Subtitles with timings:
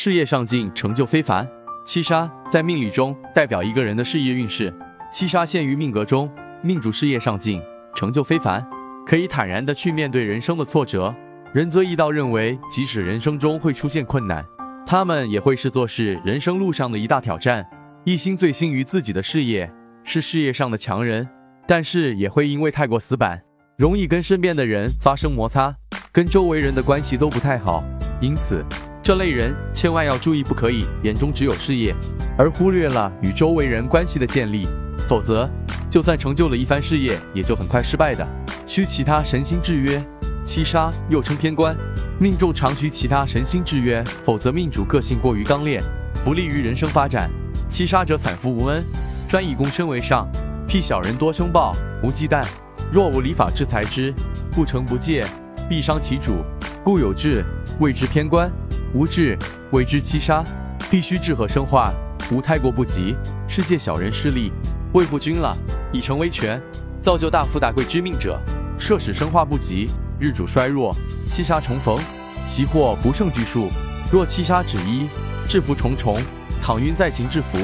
[0.00, 1.44] 事业上进，成就非凡。
[1.84, 4.72] 七杀在命理中代表一个人的事业运势。
[5.10, 6.30] 七杀陷于命格中，
[6.62, 7.60] 命主事业上进，
[7.96, 8.64] 成就非凡，
[9.04, 11.12] 可以坦然的去面对人生的挫折。
[11.52, 14.46] 仁则易道认为，即使人生中会出现困难，
[14.86, 17.68] 他们也会视作是人生路上的一大挑战。
[18.04, 19.68] 一心醉心于自己的事业，
[20.04, 21.28] 是事业上的强人，
[21.66, 23.42] 但是也会因为太过死板，
[23.76, 25.74] 容易跟身边的人发生摩擦，
[26.12, 27.82] 跟周围人的关系都不太好。
[28.20, 28.64] 因此，
[29.08, 31.94] 这类人千万要注意，不可以眼中只有事业，
[32.36, 34.68] 而忽略了与周围人关系的建立，
[35.08, 35.48] 否则，
[35.88, 38.28] 就算成就了一番事业，也就很快失败的。
[38.66, 39.98] 需其他神星制约。
[40.44, 41.74] 七杀又称偏官，
[42.20, 45.82] 命中常需其他神星制约，否则命主个性过于刚烈，
[46.22, 47.30] 不利于人生发展。
[47.66, 48.84] 七杀者惨夫无恩，
[49.26, 50.28] 专以攻身为上，
[50.66, 52.46] 辟小人多凶暴，无忌惮。
[52.92, 54.12] 若无礼法制裁之，
[54.52, 55.24] 不成不戒，
[55.66, 56.44] 必伤其主。
[56.84, 57.42] 故有志，
[57.80, 58.50] 谓之偏官；
[58.94, 59.38] 无智，
[59.72, 60.42] 谓之七杀。
[60.90, 61.92] 必须治和生化，
[62.30, 63.14] 无太过不及。
[63.46, 64.50] 世界小人势力，
[64.94, 65.54] 为不均了，
[65.92, 66.58] 以成威权，
[67.02, 68.40] 造就大富大贵之命者，
[68.78, 69.90] 设使生化不及。
[70.18, 70.94] 日主衰弱，
[71.26, 71.98] 七杀重逢，
[72.46, 73.68] 其祸不胜巨数。
[74.10, 75.06] 若七杀只一，
[75.46, 76.16] 制服重重。
[76.62, 77.58] 倘运在行制服，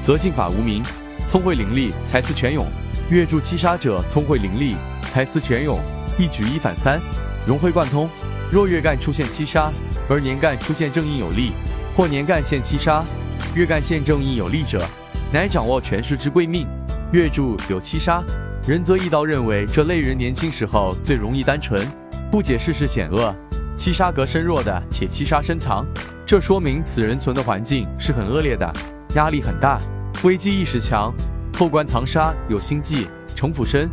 [0.00, 0.80] 则进法无名，
[1.26, 2.64] 聪慧伶俐，才思泉涌。
[3.10, 4.76] 月柱七杀者，聪慧伶俐，
[5.10, 5.80] 才思泉涌，
[6.16, 7.00] 一举一反三，
[7.44, 8.08] 融会贯通。
[8.50, 9.70] 若月干出现七杀，
[10.08, 11.52] 而年干出现正印有利，
[11.94, 13.04] 或年干现七杀，
[13.54, 14.82] 月干现正印有利者，
[15.30, 16.66] 乃掌握权势之贵命。
[17.12, 18.22] 月柱有七杀。
[18.66, 21.86] 仁则易道认为，这类人年轻时候最容易单纯，
[22.30, 23.34] 不解世事险恶，
[23.76, 25.86] 七杀格身弱的，且七杀深藏，
[26.26, 28.70] 这说明此人存的环境是很恶劣的，
[29.14, 29.78] 压力很大，
[30.22, 31.12] 危机意识强，
[31.58, 33.88] 后官藏杀有心计，城府深。